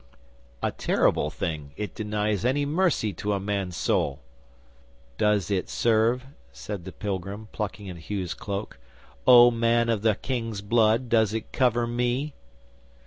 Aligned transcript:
A 0.63 0.71
terrible 0.71 1.29
thing! 1.29 1.73
It 1.77 1.93
denies 1.93 2.43
any 2.43 2.65
mercy 2.65 3.13
to 3.13 3.33
a 3.33 3.39
man's 3.39 3.77
soul!" 3.77 4.19
'"Does 5.19 5.51
it 5.51 5.69
serve?" 5.69 6.25
said 6.51 6.85
the 6.85 6.91
pilgrim, 6.91 7.49
plucking 7.51 7.87
at 7.87 8.09
Hugh's 8.09 8.33
cloak. 8.33 8.79
"Oh, 9.27 9.51
man 9.51 9.89
of 9.89 10.01
the 10.01 10.15
King's 10.15 10.61
blood, 10.61 11.07
does 11.07 11.35
it 11.35 11.51
cover 11.53 11.85
me?" 11.85 12.33